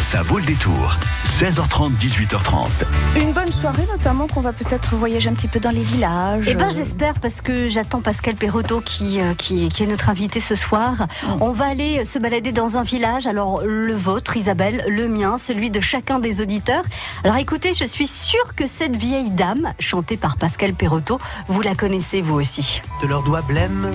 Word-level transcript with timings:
Ça 0.00 0.22
vaut 0.22 0.38
le 0.38 0.44
détour. 0.44 0.96
16h30, 1.24 1.92
18h30. 1.98 2.68
Une 3.16 3.32
bonne 3.32 3.52
soirée, 3.52 3.86
notamment 3.92 4.26
qu'on 4.26 4.40
va 4.40 4.54
peut-être 4.54 4.94
voyager 4.96 5.28
un 5.28 5.34
petit 5.34 5.46
peu 5.46 5.60
dans 5.60 5.70
les 5.70 5.82
villages. 5.82 6.46
Eh 6.48 6.54
ben, 6.54 6.70
j'espère 6.70 7.14
parce 7.20 7.42
que 7.42 7.68
j'attends 7.68 8.00
Pascal 8.00 8.34
Perrotto 8.34 8.80
qui, 8.80 9.20
euh, 9.20 9.34
qui, 9.34 9.68
qui 9.68 9.82
est 9.82 9.86
notre 9.86 10.08
invité 10.08 10.40
ce 10.40 10.54
soir. 10.54 11.06
On 11.40 11.52
va 11.52 11.66
aller 11.66 12.06
se 12.06 12.18
balader 12.18 12.50
dans 12.50 12.78
un 12.78 12.82
village. 12.82 13.26
Alors, 13.26 13.60
le 13.62 13.94
vôtre, 13.94 14.38
Isabelle, 14.38 14.82
le 14.88 15.06
mien, 15.06 15.36
celui 15.36 15.70
de 15.70 15.80
chacun 15.80 16.18
des 16.18 16.40
auditeurs. 16.40 16.82
Alors, 17.22 17.36
écoutez, 17.36 17.74
je 17.74 17.84
suis 17.84 18.06
sûre 18.06 18.54
que 18.56 18.66
cette 18.66 18.96
vieille 18.96 19.30
dame, 19.30 19.74
chantée 19.78 20.16
par 20.16 20.38
Pascal 20.38 20.72
Perrotto, 20.72 21.20
vous 21.46 21.60
la 21.60 21.74
connaissez 21.74 22.22
vous 22.22 22.36
aussi. 22.36 22.80
De 23.02 23.06
leurs 23.06 23.22
doigts 23.22 23.42
blêmes 23.42 23.90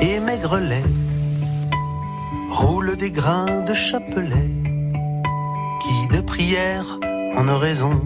et 0.00 0.18
maigrelets 0.18 0.82
roulent 2.50 2.96
des 2.96 3.10
grains 3.10 3.60
de 3.62 3.74
chapelet 3.74 4.61
de 6.12 6.20
prière 6.20 6.98
en 7.36 7.48
oraison 7.48 8.02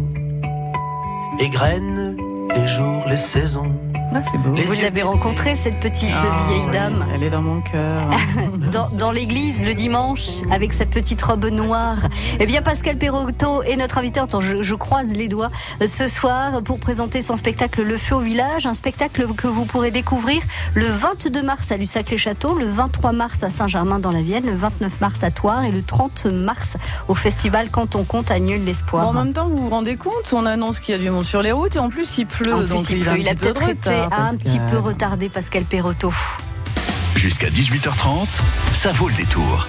égrènent 1.41 2.16
les 2.55 2.69
jours, 2.69 3.05
les 3.09 3.16
saisons. 3.16 3.74
Ah, 4.15 4.20
c'est 4.30 4.38
beau. 4.38 4.55
Les 4.55 4.65
Vous 4.65 4.74
l'avez 4.80 5.02
rencontrée, 5.02 5.55
cette 5.55 5.80
petite 5.80 6.10
Ah, 6.16 6.47
vieille 6.48 6.62
oui, 6.66 6.73
dame 6.73 7.05
Elle 7.12 7.23
est 7.24 7.30
dans 7.30 7.42
mon 7.42 7.60
cœur. 7.60 8.09
dans, 8.73 8.88
dans 8.97 9.12
l'église 9.12 9.62
le 9.62 9.74
dimanche 9.74 10.28
avec 10.51 10.73
sa 10.73 10.87
petite 10.87 11.20
robe 11.23 11.45
noire. 11.47 11.97
Eh 12.41 12.47
bien, 12.47 12.62
Pascal 12.62 12.97
Perrotto 12.97 13.62
est 13.62 13.77
notre 13.77 13.98
invité. 13.98 14.20
Attends, 14.20 14.41
je, 14.41 14.62
je 14.62 14.74
croise 14.74 15.14
les 15.14 15.28
doigts 15.28 15.50
euh, 15.83 15.87
ce 15.87 16.09
soir 16.09 16.62
pour 16.62 16.78
présenter 16.78 17.20
son 17.20 17.37
spectacle 17.37 17.83
Le 17.83 17.98
Feu 17.98 18.14
au 18.16 18.20
village, 18.20 18.66
un 18.66 18.74
spectacle 18.74 19.27
que 19.37 19.47
vous 19.48 19.64
pourrez 19.64 19.91
découvrir 19.91 20.41
le 20.75 20.86
22 20.86 21.42
mars 21.42 21.70
à 21.73 21.77
Lussac-les-Châteaux, 21.77 22.55
le 22.59 22.66
23 22.66 23.12
mars 23.12 23.42
à 23.42 23.50
Saint-Germain-dans-la-Vienne, 23.50 24.47
le 24.47 24.55
29 24.55 25.00
mars 25.00 25.23
à 25.25 25.30
Toire 25.30 25.64
et 25.64 25.70
le 25.73 25.83
30 25.83 26.27
mars 26.27 26.77
au 27.09 27.14
festival 27.14 27.69
Quand 27.70 27.95
on 27.97 28.05
compte 28.05 28.30
à 28.30 28.38
Nul 28.38 28.61
Bon, 28.61 28.64
l'espoir. 28.66 29.09
en 29.09 29.12
même 29.12 29.33
temps, 29.33 29.48
vous 29.48 29.59
vous 29.59 29.70
rendez 29.70 29.97
compte, 29.97 30.33
on 30.33 30.47
annonce 30.47 30.80
qu'il 30.80 30.95
y 30.95 30.98
a 30.98 31.00
du 31.00 31.11
monde 31.11 31.25
sur 31.25 31.42
les 31.42 31.52
routes 31.52 31.77
et 31.77 31.78
en 31.80 31.89
plus 31.89 32.19
il 32.19 32.27
pleut. 32.27 32.55
En 32.55 32.58
plus, 32.61 32.69
donc 32.69 32.91
il, 32.91 33.08
a 33.08 33.12
pleut. 33.12 33.20
Il 33.20 33.28
a 33.28 33.34
de 33.34 33.39
peut-être 33.41 33.69
été 33.69 33.95
retard, 34.05 34.20
un 34.20 34.36
petit 34.36 34.61
peu 34.70 34.78
retardé, 34.78 35.28
Pascal 35.28 35.64
Perrotto. 35.64 36.12
Jusqu'à 37.14 37.48
18h30, 37.48 38.28
ça 38.72 38.92
vaut 38.92 39.08
le 39.08 39.14
détour. 39.14 39.66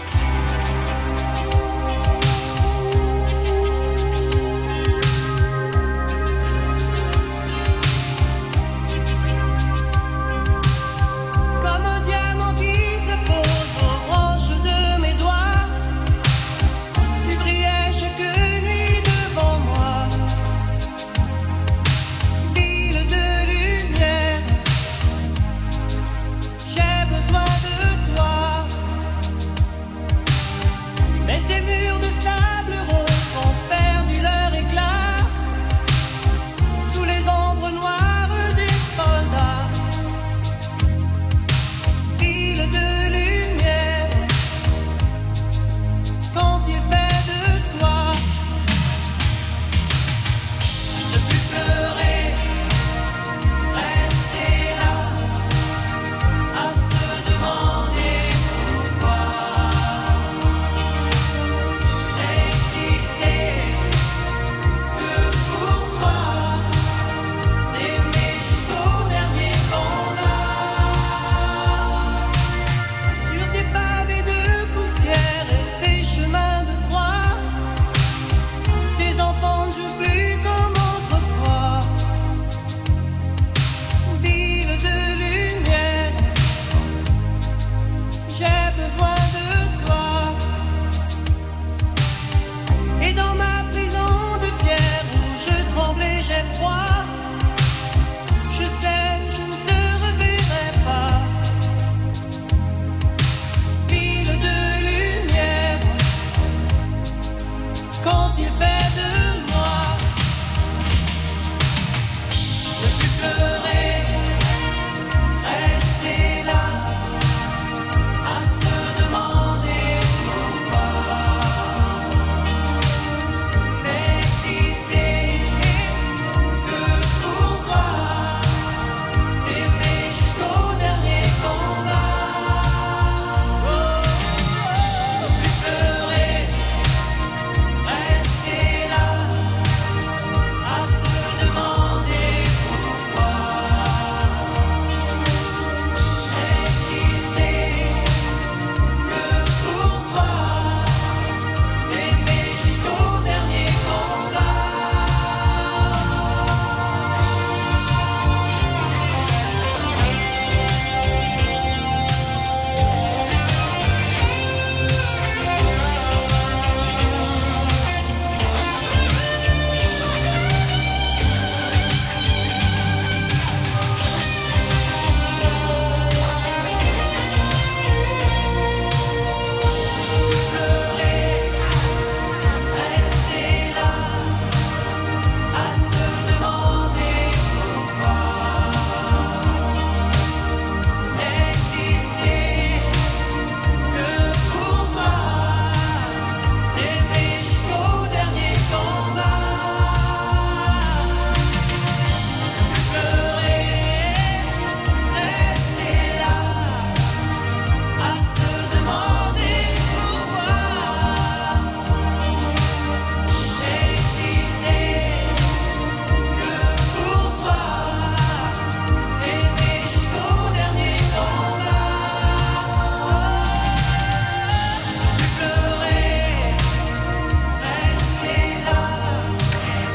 Il 108.35 108.45
fait 108.45 108.76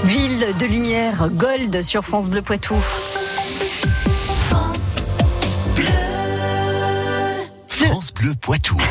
Ville 0.04 0.46
de 0.58 0.66
lumière, 0.66 1.28
Gold 1.30 1.82
sur 1.82 2.02
France 2.02 2.28
Bleu 2.28 2.42
Poitou. 2.42 2.74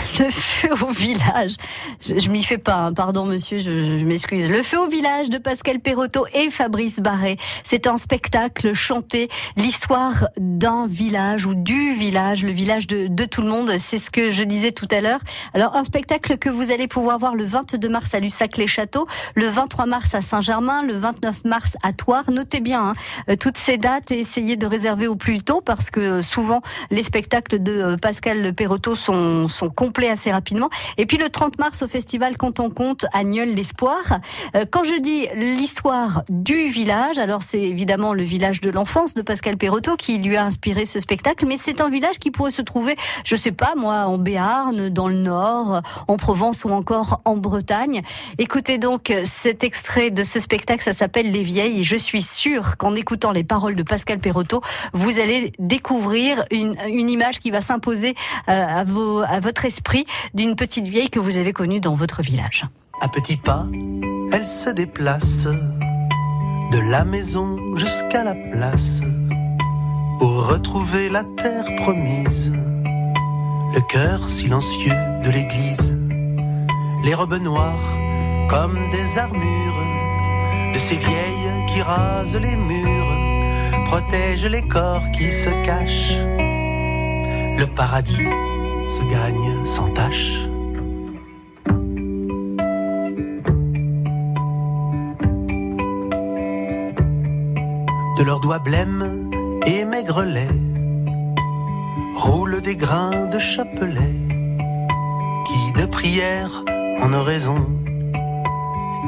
Le 0.20 0.30
feu 0.30 0.70
au 0.82 0.92
village. 0.92 1.56
Je, 2.02 2.30
m'y 2.30 2.44
fais 2.44 2.58
pas, 2.58 2.86
hein. 2.86 2.94
pardon 2.94 3.26
monsieur, 3.26 3.58
je, 3.58 4.04
m'excuse. 4.06 4.50
Le 4.50 4.64
feu 4.64 4.80
au 4.80 4.88
village 4.88 5.30
de 5.30 5.38
Pascal 5.38 5.80
Perrotto 5.80 6.26
et 6.34 6.50
Fabrice 6.50 7.00
Barré. 7.00 7.38
C'est 7.64 7.88
un 7.88 7.98
spectacle 7.98 8.74
chanté, 8.74 9.30
l'histoire 9.58 10.28
d'un 10.38 10.88
village 10.88 11.46
ou 11.46 11.56
du 11.56 11.94
village, 11.94 12.44
le 12.44 12.52
village 12.52 12.88
de, 12.88 13.26
tout 13.26 13.42
le 13.42 13.50
monde. 13.50 13.78
C'est 13.78 13.98
ce 13.98 14.10
que 14.10 14.32
je 14.32 14.44
disais 14.44 14.72
tout 14.72 14.88
à 14.92 15.02
l'heure. 15.02 15.20
Alors 15.54 15.76
un 15.76 15.84
spectacle 15.84 16.38
que 16.38 16.50
vous 16.50 16.72
allez 16.72 16.88
pouvoir 16.88 17.20
voir 17.20 17.36
le 17.36 17.44
22 17.44 17.90
mars 17.90 18.14
à 18.14 18.20
Lussac-les-Châteaux, 18.20 19.08
le 19.36 19.48
23 19.48 19.86
mars 19.86 20.16
à 20.16 20.22
Saint-Germain, 20.22 20.84
le 20.84 20.94
29 20.94 21.46
mars 21.46 21.78
à 21.84 21.94
Thouars. 21.94 22.32
Notez 22.32 22.62
bien 22.62 22.88
hein, 22.88 22.92
euh, 23.30 23.36
toutes 23.36 23.58
ces 23.58 23.78
dates 23.78 24.12
et 24.12 24.20
essayez 24.20 24.56
de 24.56 24.66
réserver 24.66 25.08
au 25.08 25.16
plus 25.16 25.42
tôt 25.42 25.62
parce 25.62 25.92
que 25.92 26.00
euh, 26.00 26.22
souvent 26.22 26.62
les 26.90 27.04
spectacles 27.04 27.62
de 27.62 27.72
euh, 27.72 27.96
Pascal 27.98 28.54
Perrotto 28.54 28.96
sont, 29.02 29.48
sont 29.48 29.70
complets 29.70 30.10
assez 30.10 30.32
rapidement. 30.32 30.70
Et 30.98 31.06
puis 31.06 31.18
le 31.18 31.30
30 31.30 31.60
mars 31.60 31.82
au 31.82 31.88
festival 31.88 32.38
Quand 32.38 32.60
on 32.60 32.70
compte 32.70 33.06
à 33.14 33.24
l'Espoir. 33.24 34.20
Euh, 34.56 34.66
Quand 34.70 34.84
je 34.84 35.00
dis 35.00 35.28
l'histoire 35.36 36.24
du 36.30 36.68
village, 36.68 37.18
alors 37.18 37.42
c'est 37.42 37.62
évidemment 37.62 38.14
le 38.14 38.24
village 38.24 38.62
de 38.62 38.70
l'enfance 38.70 39.14
de 39.14 39.22
Pascal 39.22 39.58
Perrotto 39.58 39.96
qui 39.96 40.18
lui 40.18 40.38
a 40.38 40.46
inspiré 40.46 40.86
ce 40.86 41.00
spectacle, 41.00 41.46
mais 41.48 41.58
c'est 41.58 41.82
un 41.82 41.90
village 41.90 42.20
qui 42.20 42.32
pourrait 42.32 42.52
se 42.52 42.62
trouver, 42.62 42.96
je 43.24 43.36
sais 43.36 43.52
pas 43.52 43.74
moi, 43.76 44.06
en 44.06 44.18
Béarn, 44.18 44.90
dans 44.90 45.08
le 45.08 45.16
Nord, 45.16 45.82
en 46.08 46.18
Provence 46.18 46.64
ou 46.66 46.70
encore 46.70 47.22
en 47.26 47.38
Bretagne. 47.38 48.02
Écoutez 48.38 48.78
donc 48.78 49.14
cet 49.24 49.64
extrait 49.64 50.12
de 50.12 50.24
ce 50.24 50.40
spectacle, 50.40 50.84
ça 50.84 50.94
s'appelle 50.94 51.32
Les 51.32 51.44
Vieilles, 51.44 51.82
et 51.82 51.84
je 51.84 51.96
suis 51.96 52.22
sûre 52.22 52.78
qu'en 52.78 52.96
écoutant 52.96 53.32
les 53.32 53.44
paroles 53.44 53.76
de 53.76 53.84
Pascal 53.84 54.20
Perrotto, 54.20 54.62
vous 54.94 55.20
allez 55.20 55.54
découvrir 55.60 56.46
une, 56.52 56.76
une 56.88 57.10
image 57.10 57.40
qui 57.40 57.52
va 57.52 57.62
s'imposer 57.62 58.16
euh, 58.50 58.66
à, 58.68 58.84
à 59.28 59.40
votre 59.40 59.66
esprit 59.66 60.06
d'une 60.34 60.56
petite 60.56 60.88
vieille 60.88 61.10
que 61.10 61.20
vous 61.20 61.38
avez 61.38 61.54
connue 61.54 61.80
dans 61.80 61.96
votre 61.96 62.22
village. 62.22 62.66
À 63.00 63.08
petits 63.08 63.38
pas, 63.38 63.66
elle 64.32 64.46
se 64.46 64.70
déplace 64.70 65.48
de 66.72 66.80
la 66.90 67.06
maison 67.06 67.76
jusqu'à 67.76 68.24
la 68.24 68.36
place 68.36 69.00
pour 70.20 70.48
retrouver 70.48 71.10
la 71.10 71.24
terre 71.38 71.74
promise, 71.78 72.52
le 73.74 73.82
cœur 73.88 74.30
silencieux 74.30 74.96
de 75.24 75.30
l'église, 75.30 75.94
les 77.04 77.14
robes 77.14 77.42
noires 77.42 77.98
comme 78.50 78.90
des 78.90 79.18
armures 79.18 79.86
de 80.74 80.80
ces 80.80 80.98
vieilles 80.98 81.66
qui 81.68 81.82
rasent 81.82 82.36
les 82.36 82.56
murs, 82.56 83.84
protègent 83.86 84.48
les 84.48 84.68
corps 84.68 85.10
qui 85.12 85.32
se 85.32 85.50
cachent. 85.64 86.20
Le 87.58 87.66
paradis 87.66 88.28
se 88.88 89.02
gagne 89.12 89.66
sans 89.66 89.90
tâche. 89.94 90.48
de 98.22 98.26
leurs 98.26 98.40
doigts 98.40 98.60
blêmes 98.60 99.32
et 99.66 99.84
maigrelets 99.84 100.60
roulent 102.16 102.62
des 102.62 102.76
grains 102.76 103.26
de 103.26 103.40
chapelet 103.40 104.16
qui 105.48 105.82
de 105.82 105.88
prière 105.88 106.64
en 107.02 107.12
oraison 107.14 107.66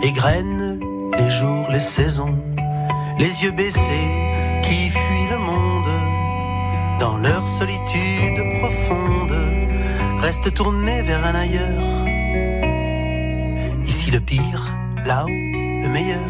égrènent 0.01 0.79
les 1.15 1.29
jours, 1.29 1.67
les 1.69 1.79
saisons, 1.79 2.35
les 3.19 3.43
yeux 3.43 3.51
baissés 3.51 4.09
qui 4.63 4.89
fuient 4.89 5.29
le 5.29 5.37
monde 5.37 5.92
dans 6.99 7.17
leur 7.17 7.47
solitude 7.47 8.59
profonde 8.59 9.33
restent 10.19 10.53
tournés 10.53 11.01
vers 11.01 11.25
un 11.25 11.35
ailleurs. 11.35 12.05
Ici 13.85 14.11
le 14.11 14.19
pire, 14.19 14.73
là-haut 15.05 15.52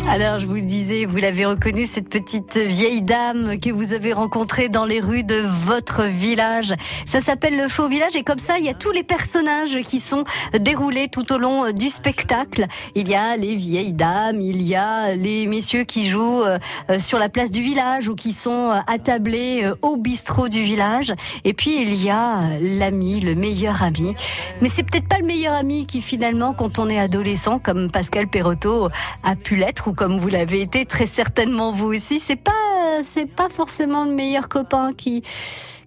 Alors, 0.09 0.39
je 0.39 0.45
vous 0.45 0.55
le 0.55 0.61
disais, 0.61 1.05
vous 1.05 1.17
l'avez 1.17 1.45
reconnue, 1.45 1.85
cette 1.85 2.09
petite 2.09 2.57
vieille 2.57 3.01
dame 3.01 3.59
que 3.59 3.69
vous 3.71 3.93
avez 3.93 4.13
rencontrée 4.13 4.69
dans 4.69 4.85
les 4.85 4.99
rues 4.99 5.23
de 5.23 5.41
votre 5.65 6.03
village. 6.03 6.73
Ça 7.05 7.21
s'appelle 7.21 7.57
le 7.57 7.67
faux 7.67 7.87
village 7.87 8.15
et 8.15 8.23
comme 8.23 8.39
ça, 8.39 8.57
il 8.59 8.65
y 8.65 8.69
a 8.69 8.73
tous 8.73 8.91
les 8.91 9.03
personnages 9.03 9.77
qui 9.83 9.99
sont 9.99 10.23
déroulés 10.59 11.07
tout 11.07 11.31
au 11.33 11.37
long 11.37 11.71
du 11.71 11.89
spectacle. 11.89 12.67
Il 12.95 13.07
y 13.09 13.15
a 13.15 13.37
les 13.37 13.55
vieilles 13.55 13.93
dames, 13.93 14.41
il 14.41 14.61
y 14.61 14.75
a 14.75 15.15
les 15.15 15.47
messieurs 15.47 15.83
qui 15.83 16.09
jouent 16.09 16.43
euh, 16.43 16.57
sur 16.99 17.17
la 17.19 17.29
place 17.29 17.51
du 17.51 17.61
village 17.61 18.07
ou 18.07 18.15
qui 18.15 18.33
sont 18.33 18.71
euh, 18.71 18.79
attablés 18.87 19.61
euh, 19.63 19.75
au 19.81 19.97
bistrot 19.97 20.49
du 20.49 20.61
village. 20.61 21.13
Et 21.43 21.53
puis, 21.53 21.81
il 21.81 22.01
y 22.03 22.09
a 22.09 22.39
euh, 22.39 22.57
l'ami, 22.61 23.19
le 23.19 23.35
meilleur 23.35 23.83
ami. 23.83 24.13
Mais 24.61 24.67
c'est 24.67 24.83
peut-être 24.83 25.07
pas 25.07 25.17
le 25.19 25.25
meilleur 25.25 25.53
ami 25.53 25.85
qui 25.85 26.01
finalement, 26.01 26.53
quand 26.53 26.79
on 26.79 26.89
est 26.89 26.99
adolescent, 26.99 27.59
comme 27.59 27.89
Pascal 27.89 28.27
Perrotto 28.27 28.89
a 29.23 29.35
pu 29.43 29.55
l'être, 29.55 29.89
ou 29.89 29.93
comme 29.93 30.17
vous 30.17 30.29
l'avez 30.29 30.61
été 30.61 30.85
très 30.85 31.05
certainement 31.05 31.71
vous 31.71 31.87
aussi, 31.87 32.19
c'est 32.19 32.35
pas, 32.35 33.01
c'est 33.03 33.25
pas 33.25 33.49
forcément 33.49 34.05
le 34.05 34.11
meilleur 34.11 34.49
copain 34.49 34.93
qui, 34.93 35.21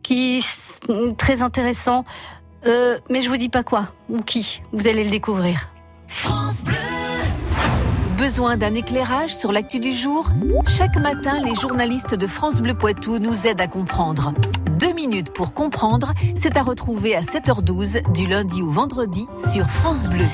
qui 0.02 0.38
est 0.38 1.16
très 1.16 1.42
intéressant. 1.42 2.04
Euh, 2.66 2.98
mais 3.10 3.20
je 3.20 3.28
vous 3.28 3.36
dis 3.36 3.48
pas 3.48 3.62
quoi 3.62 3.88
ou 4.08 4.18
qui. 4.22 4.62
Vous 4.72 4.88
allez 4.88 5.04
le 5.04 5.10
découvrir. 5.10 5.70
Besoin 8.16 8.56
d'un 8.56 8.74
éclairage 8.74 9.36
sur 9.36 9.52
l'actu 9.52 9.78
du 9.78 9.92
jour? 9.92 10.30
Chaque 10.66 10.96
matin, 10.96 11.40
les 11.44 11.54
journalistes 11.54 12.14
de 12.14 12.26
France 12.26 12.60
Bleu 12.60 12.74
Poitou 12.74 13.18
nous 13.18 13.46
aident 13.46 13.60
à 13.60 13.68
comprendre. 13.68 14.32
Deux 14.78 14.92
minutes 14.94 15.32
pour 15.32 15.54
comprendre, 15.54 16.12
c'est 16.34 16.56
à 16.56 16.62
retrouver 16.62 17.14
à 17.14 17.22
7h12 17.22 18.12
du 18.12 18.26
lundi 18.26 18.62
au 18.62 18.70
vendredi 18.70 19.26
sur 19.38 19.68
France 19.68 20.08
Bleu. 20.08 20.26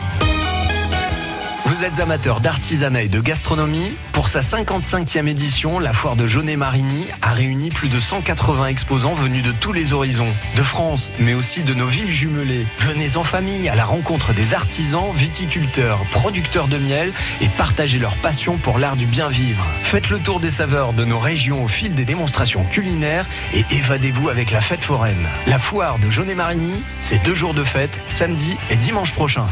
Vous 1.72 1.84
êtes 1.84 2.00
amateur 2.00 2.40
d'artisanat 2.40 3.04
et 3.04 3.08
de 3.08 3.19
gastronomie 3.19 3.94
Pour 4.12 4.28
sa 4.28 4.40
55e 4.40 5.26
édition, 5.26 5.78
la 5.78 5.94
foire 5.94 6.16
de 6.16 6.26
Jaunet-Marigny 6.26 7.06
a 7.22 7.30
réuni 7.30 7.70
plus 7.70 7.88
de 7.88 7.98
180 7.98 8.66
exposants 8.66 9.14
venus 9.14 9.42
de 9.42 9.52
tous 9.52 9.72
les 9.72 9.94
horizons, 9.94 10.28
de 10.54 10.62
France, 10.62 11.10
mais 11.19 11.32
aussi 11.32 11.62
de 11.62 11.72
nos 11.72 11.86
villes 11.86 12.10
jumelées. 12.10 12.66
Venez 12.80 13.16
en 13.16 13.24
famille 13.24 13.70
à 13.70 13.74
la 13.74 13.86
rencontre 13.86 14.34
des 14.34 14.52
artisans, 14.52 15.14
viticulteurs, 15.14 16.00
producteurs 16.10 16.69
de 16.69 16.76
miel 16.76 17.10
et 17.40 17.48
partagez 17.48 17.98
leur 17.98 18.16
passion 18.16 18.58
pour 18.58 18.78
l'art 18.78 18.96
du 18.96 19.06
bien 19.06 19.29
vivre. 19.29 19.64
Faites 19.82 20.10
le 20.10 20.19
tour 20.19 20.41
des 20.41 20.50
saveurs 20.50 20.93
de 20.93 21.06
nos 21.06 21.19
régions 21.19 21.64
au 21.64 21.69
fil 21.69 21.94
des 21.94 22.05
démonstrations 22.05 22.64
culinaires 22.64 23.24
et 23.55 23.64
évadez-vous 23.70 24.29
avec 24.29 24.50
la 24.50 24.60
fête 24.60 24.84
foraine. 24.84 25.26
La 25.46 25.58
foire 25.58 25.98
de 25.98 26.10
Jaunet-Marigny, 26.10 26.82
c'est 27.00 27.22
deux 27.22 27.34
jours 27.34 27.55
de 27.55 27.64
fête, 27.64 27.98
samedi 28.08 28.58
et 28.69 28.76
dimanche 28.76 29.14
prochain. 29.14 29.46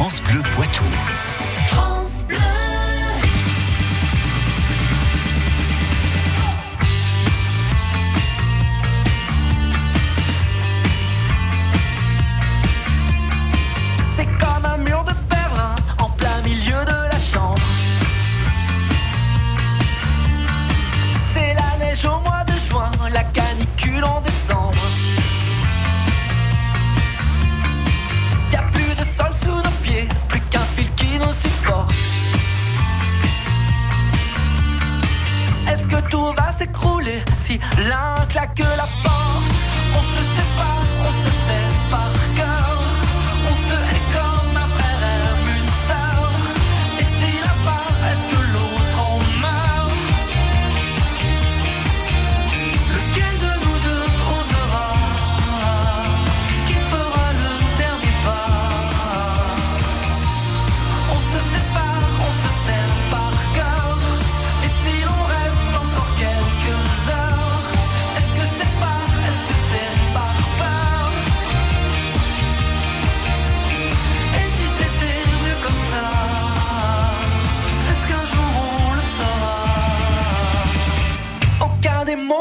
France 0.00 0.22
Bleu 0.22 0.42
Poitou. 0.54 1.29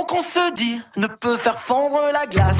Qu'on 0.06 0.22
se 0.22 0.53
dit 0.53 0.82
ne 0.98 1.08
peut 1.08 1.38
faire 1.38 1.60
fondre 1.60 2.00
la 2.13 2.25
glace. 2.25 2.60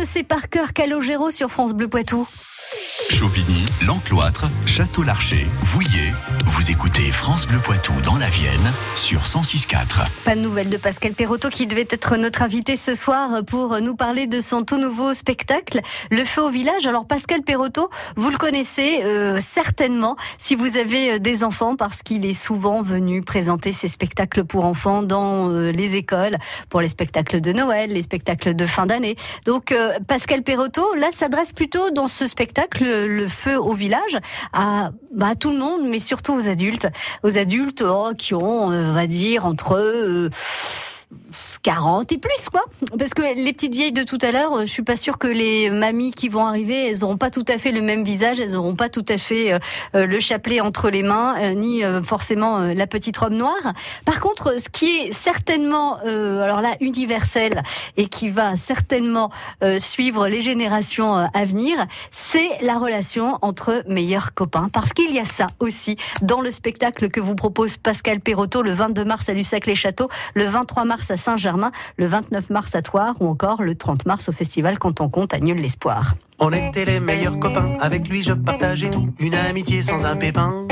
se 0.00 0.06
sait 0.06 0.22
par 0.22 0.48
cœur 0.48 0.72
Calogero 0.72 1.30
sur 1.30 1.50
France 1.50 1.74
Bleu 1.74 1.88
Poitou. 1.88 2.26
Chauvigny, 3.10 3.64
L'Encloître, 3.84 4.46
Château-Larcher, 4.66 5.46
Vouillé. 5.62 6.12
Vous 6.46 6.70
écoutez 6.70 7.10
France 7.12 7.46
Bleu 7.46 7.58
Poitou 7.58 7.92
dans 8.02 8.16
la 8.16 8.28
Vienne 8.28 8.72
sur 8.94 9.22
106.4. 9.22 10.04
Pas 10.24 10.36
de 10.36 10.40
nouvelles 10.40 10.70
de 10.70 10.76
Pascal 10.76 11.12
Perrotto 11.12 11.48
qui 11.48 11.66
devait 11.66 11.86
être 11.90 12.16
notre 12.16 12.42
invité 12.42 12.76
ce 12.76 12.94
soir 12.94 13.44
pour 13.44 13.80
nous 13.80 13.96
parler 13.96 14.26
de 14.26 14.40
son 14.40 14.62
tout 14.62 14.78
nouveau 14.78 15.12
spectacle, 15.14 15.80
Le 16.10 16.24
Feu 16.24 16.42
au 16.42 16.50
village. 16.50 16.86
Alors 16.86 17.06
Pascal 17.06 17.42
Perrotto, 17.42 17.90
vous 18.16 18.30
le 18.30 18.36
connaissez 18.36 19.00
euh, 19.02 19.40
certainement 19.40 20.16
si 20.38 20.54
vous 20.54 20.76
avez 20.76 21.12
euh, 21.12 21.18
des 21.18 21.42
enfants 21.42 21.76
parce 21.76 22.02
qu'il 22.02 22.24
est 22.24 22.34
souvent 22.34 22.82
venu 22.82 23.22
présenter 23.22 23.72
ses 23.72 23.88
spectacles 23.88 24.44
pour 24.44 24.64
enfants 24.64 25.02
dans 25.02 25.50
euh, 25.50 25.72
les 25.72 25.96
écoles, 25.96 26.36
pour 26.68 26.80
les 26.80 26.88
spectacles 26.88 27.40
de 27.40 27.52
Noël, 27.52 27.92
les 27.92 28.02
spectacles 28.02 28.54
de 28.54 28.66
fin 28.66 28.86
d'année. 28.86 29.16
Donc 29.46 29.74
Pascal 30.06 30.42
Perrotto, 30.42 30.94
là, 30.94 31.08
s'adresse 31.10 31.52
plutôt 31.52 31.90
dans 31.90 32.08
ce 32.08 32.26
spectacle, 32.26 32.99
Le, 33.06 33.28
Feu 33.28 33.58
au 33.58 33.74
village, 33.74 34.18
à, 34.52 34.90
bah, 35.14 35.34
tout 35.34 35.50
le 35.50 35.58
monde, 35.58 35.82
mais 35.84 35.98
surtout 35.98 36.34
aux 36.34 36.48
adultes. 36.48 36.88
Aux 37.22 37.38
adultes 37.38 37.84
oh, 37.86 38.10
qui 38.16 38.34
ont, 38.34 38.70
euh, 38.70 38.90
on 38.90 38.92
va 38.92 39.06
dire, 39.06 39.46
entre... 39.46 39.76
euh, 39.76 40.30
40 41.62 42.12
et 42.12 42.18
plus 42.18 42.48
quoi. 42.50 42.62
Parce 42.98 43.12
que 43.12 43.22
les 43.22 43.52
petites 43.52 43.74
vieilles 43.74 43.92
de 43.92 44.02
tout 44.02 44.18
à 44.22 44.32
l'heure 44.32 44.54
euh, 44.54 44.60
je 44.62 44.70
suis 44.70 44.82
pas 44.82 44.96
sûre 44.96 45.18
que 45.18 45.26
les 45.26 45.68
mamies 45.70 46.12
qui 46.12 46.28
vont 46.28 46.46
arriver 46.46 46.88
elles 46.88 47.04
auront 47.04 47.18
pas 47.18 47.30
tout 47.30 47.44
à 47.48 47.58
fait 47.58 47.72
le 47.72 47.82
même 47.82 48.02
visage 48.02 48.40
elles 48.40 48.56
auront 48.56 48.74
pas 48.74 48.88
tout 48.88 49.04
à 49.08 49.18
fait 49.18 49.52
euh, 49.52 49.58
euh, 49.94 50.06
le 50.06 50.20
chapelet 50.20 50.60
entre 50.60 50.88
les 50.88 51.02
mains 51.02 51.34
ni 51.54 51.82
forcément 52.02 52.60
la 52.60 52.86
petite 52.86 53.16
robe 53.16 53.32
noire. 53.32 53.72
Par 54.04 54.20
contre 54.20 54.60
ce 54.60 54.68
qui 54.68 54.86
est 54.86 55.12
certainement 55.12 55.96
alors 55.96 56.60
là 56.60 56.74
universel 56.80 57.62
et 57.96 58.06
qui 58.06 58.28
va 58.28 58.56
certainement 58.56 59.30
suivre 59.78 60.28
les 60.28 60.42
générations 60.42 61.14
à 61.14 61.44
venir 61.44 61.86
c'est 62.10 62.58
la 62.62 62.78
relation 62.78 63.38
entre 63.42 63.82
meilleurs 63.88 64.34
copains. 64.34 64.68
Parce 64.72 64.92
qu'il 64.92 65.12
y 65.12 65.18
a 65.18 65.24
ça 65.24 65.46
aussi 65.58 65.96
dans 66.22 66.40
le 66.40 66.50
spectacle 66.50 67.08
que 67.08 67.20
vous 67.20 67.34
propose 67.34 67.76
Pascal 67.76 68.20
Perrotto 68.20 68.62
le 68.62 68.72
22 68.72 69.04
mars 69.04 69.28
à 69.28 69.34
Lussac-les-Châteaux 69.34 70.08
le 70.34 70.44
23 70.44 70.84
mars 70.84 71.10
à 71.10 71.16
Le 71.96 72.06
29 72.06 72.50
mars 72.50 72.74
à 72.74 72.82
Toire 72.82 73.14
ou 73.20 73.26
encore 73.26 73.62
le 73.62 73.74
30 73.74 74.06
mars 74.06 74.28
au 74.28 74.32
festival 74.32 74.78
Quand 74.78 75.00
on 75.00 75.08
compte 75.08 75.34
à 75.34 75.40
Nul-l'Espoir. 75.40 76.14
On 76.38 76.52
était 76.52 76.84
les 76.84 77.00
meilleurs 77.00 77.38
copains, 77.38 77.76
avec 77.80 78.08
lui 78.08 78.22
je 78.22 78.32
partageais 78.32 78.90
tout, 78.90 79.08
une 79.18 79.34
amitié 79.34 79.82
sans 79.82 80.06
un 80.06 80.16
pépin. 80.16 80.66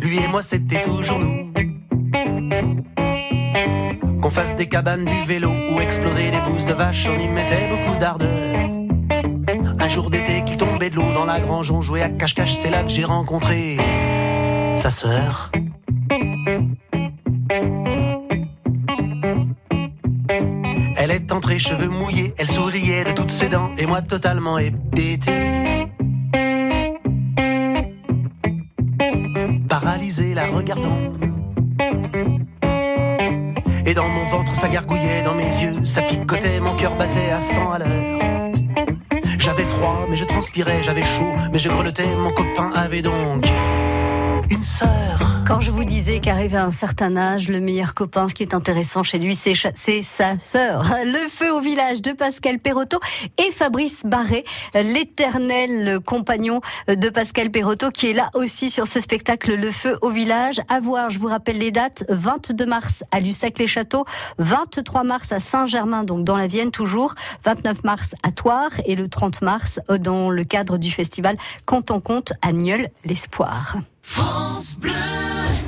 Lui 0.00 0.18
et 0.18 0.28
moi 0.28 0.42
c'était 0.42 0.80
toujours 0.80 1.18
nous. 1.18 1.52
Qu'on 4.20 4.30
fasse 4.30 4.54
des 4.56 4.68
cabanes, 4.68 5.04
du 5.04 5.24
vélo 5.26 5.50
ou 5.50 5.80
exploser 5.80 6.30
des 6.30 6.40
bouses 6.40 6.66
de 6.66 6.72
vache, 6.72 7.08
on 7.08 7.18
y 7.18 7.28
mettait 7.28 7.68
beaucoup 7.68 7.96
d'ardeur. 7.98 8.70
Un 9.80 9.88
jour 9.88 10.10
d'été 10.10 10.42
qu'il 10.44 10.56
tombait 10.56 10.90
de 10.90 10.96
l'eau 10.96 11.12
dans 11.12 11.24
la 11.24 11.40
grange, 11.40 11.70
on 11.70 11.80
jouait 11.80 12.02
à 12.02 12.08
cache-cache, 12.08 12.54
c'est 12.54 12.70
là 12.70 12.82
que 12.84 12.90
j'ai 12.90 13.04
rencontré 13.04 13.78
sa 14.76 14.90
sœur. 14.90 15.50
Entrée, 21.32 21.58
cheveux 21.58 21.88
mouillés, 21.88 22.34
elle 22.36 22.50
souriait 22.50 23.04
de 23.04 23.12
toutes 23.12 23.30
ses 23.30 23.48
dents, 23.48 23.70
et 23.78 23.86
moi 23.86 24.02
totalement 24.02 24.58
hébété. 24.58 25.32
Paralysé 29.66 30.34
la 30.34 30.46
regardant. 30.48 30.98
Et 33.86 33.94
dans 33.94 34.08
mon 34.08 34.24
ventre, 34.24 34.54
ça 34.56 34.68
gargouillait 34.68 35.22
dans 35.22 35.34
mes 35.34 35.44
yeux, 35.44 35.72
ça 35.84 36.02
picotait, 36.02 36.60
mon 36.60 36.76
cœur 36.76 36.96
battait 36.96 37.30
à 37.30 37.38
100 37.38 37.72
à 37.72 37.78
l'heure. 37.78 38.20
J'avais 39.38 39.64
froid, 39.64 40.06
mais 40.10 40.16
je 40.16 40.26
transpirais, 40.26 40.82
j'avais 40.82 41.02
chaud, 41.02 41.32
mais 41.50 41.58
je 41.58 41.70
grelottais, 41.70 42.14
mon 42.14 42.32
copain 42.32 42.70
avait 42.74 43.02
donc 43.02 43.46
une. 44.52 44.62
Quand 45.46 45.60
je 45.60 45.70
vous 45.70 45.84
disais 45.84 46.20
qu'arrivé 46.20 46.56
à 46.56 46.64
un 46.64 46.70
certain 46.70 47.16
âge, 47.16 47.48
le 47.48 47.60
meilleur 47.60 47.94
copain, 47.94 48.28
ce 48.28 48.34
qui 48.34 48.42
est 48.42 48.54
intéressant 48.54 49.02
chez 49.02 49.18
lui, 49.18 49.34
c'est 49.34 49.54
sa 50.02 50.36
sœur. 50.38 50.82
Le 51.04 51.28
feu 51.28 51.52
au 51.52 51.60
village 51.60 52.00
de 52.00 52.12
Pascal 52.12 52.58
Perotto 52.58 52.98
et 53.38 53.50
Fabrice 53.50 54.02
Barré, 54.04 54.44
l'éternel 54.74 56.00
compagnon 56.00 56.60
de 56.88 57.08
Pascal 57.08 57.50
Perotto, 57.50 57.90
qui 57.90 58.10
est 58.10 58.12
là 58.12 58.30
aussi 58.34 58.70
sur 58.70 58.86
ce 58.86 59.00
spectacle 59.00 59.54
Le 59.54 59.70
feu 59.70 59.98
au 60.00 60.10
village. 60.10 60.60
À 60.68 60.80
voir, 60.80 61.10
je 61.10 61.18
vous 61.18 61.28
rappelle 61.28 61.58
les 61.58 61.70
dates, 61.70 62.04
22 62.08 62.66
mars 62.66 63.04
à 63.10 63.20
Lussac-les-Châteaux, 63.20 64.04
23 64.38 65.04
mars 65.04 65.32
à 65.32 65.40
Saint-Germain, 65.40 66.04
donc 66.04 66.24
dans 66.24 66.36
la 66.36 66.46
Vienne 66.46 66.70
toujours, 66.70 67.14
29 67.44 67.84
mars 67.84 68.14
à 68.22 68.30
Toire 68.30 68.70
et 68.86 68.94
le 68.94 69.08
30 69.08 69.42
mars 69.42 69.80
dans 70.00 70.30
le 70.30 70.44
cadre 70.44 70.78
du 70.78 70.90
festival 70.90 71.36
Quand 71.66 71.90
on 71.90 72.00
compte 72.00 72.32
à 72.42 72.52
l'espoir. 73.04 73.76
France 74.02 74.76
Bleu 74.78 74.90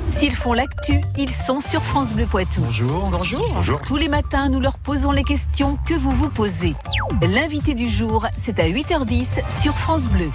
S'ils 0.05 0.35
font 0.35 0.53
l'actu, 0.53 1.01
ils 1.17 1.29
sont 1.29 1.59
sur 1.59 1.81
France 1.83 2.13
Bleu 2.13 2.25
Poitou. 2.25 2.61
Bonjour. 2.61 3.09
Bonjour. 3.09 3.49
Bonjour. 3.53 3.81
Tous 3.81 3.97
les 3.97 4.09
matins, 4.09 4.49
nous 4.49 4.59
leur 4.59 4.77
posons 4.77 5.11
les 5.11 5.23
questions 5.23 5.77
que 5.87 5.93
vous 5.93 6.11
vous 6.11 6.29
posez. 6.29 6.73
L'invité 7.21 7.73
du 7.73 7.87
jour, 7.89 8.27
c'est 8.35 8.59
à 8.59 8.67
8h10 8.67 9.61
sur 9.61 9.77
France 9.77 10.07
Bleu. 10.07 10.29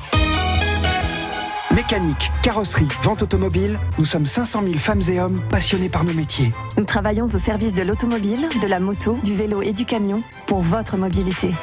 Mécanique, 1.75 2.33
carrosserie, 2.43 2.89
vente 3.03 3.23
automobile, 3.23 3.79
nous 3.99 4.05
sommes 4.05 4.27
500 4.27 4.63
000 4.65 4.79
femmes 4.79 5.03
et 5.09 5.21
hommes 5.21 5.41
passionnés 5.51 5.89
par 5.89 6.03
nos 6.05 6.13
métiers. 6.13 6.53
Nous 6.77 6.85
travaillons 6.85 7.27
au 7.27 7.39
service 7.39 7.73
de 7.73 7.83
l'automobile, 7.83 8.49
de 8.61 8.67
la 8.67 8.81
moto, 8.81 9.19
du 9.23 9.37
vélo 9.37 9.63
et 9.63 9.73
du 9.73 9.85
camion 9.85 10.19
pour 10.47 10.63
votre 10.63 10.97
mobilité. 10.97 11.55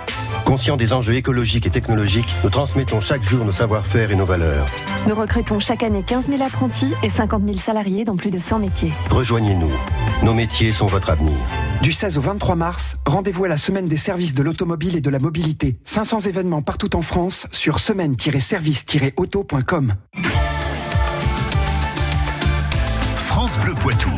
Conscients 0.48 0.78
des 0.78 0.94
enjeux 0.94 1.16
écologiques 1.16 1.66
et 1.66 1.70
technologiques, 1.70 2.34
nous 2.42 2.50
transmettons 2.50 3.02
chaque 3.02 3.22
jour 3.22 3.44
nos 3.44 3.52
savoir-faire 3.52 4.12
et 4.12 4.16
nos 4.16 4.26
valeurs. 4.26 4.66
Nous 5.06 5.14
recrutons 5.14 5.60
chaque 5.60 5.84
année 5.84 6.06
15 6.08 6.28
000 6.28 6.42
apprentis 6.42 6.94
et 7.04 7.10
50 7.10 7.44
000 7.44 7.58
salariés 7.58 8.06
dans 8.06 8.16
plus 8.16 8.32
de 8.32 8.38
100 8.38 8.60
métiers. 8.60 8.94
Rejoignez-nous. 9.10 9.70
Nos 10.24 10.34
métiers 10.34 10.72
sont 10.72 10.86
votre 10.86 11.10
avenir. 11.10 11.36
Du 11.82 11.92
16 11.92 12.18
au 12.18 12.22
23 12.22 12.56
mars, 12.56 12.96
rendez-vous 13.06 13.44
à 13.44 13.50
la 13.50 13.58
semaine 13.58 13.90
des 13.90 13.98
services 13.98 14.36
de 14.36 14.42
l'automobile 14.42 14.96
et 14.96 15.02
de 15.02 15.10
la 15.10 15.20
mobilité. 15.20 15.76
500 15.84 16.22
événements 16.22 16.62
partout 16.62 16.96
en 16.96 17.02
France 17.02 17.46
sur 17.52 17.80
semaine-service-auto.com. 17.80 19.96
France 23.18 23.60
Bleu 23.60 23.74
Poitou. 23.74 24.12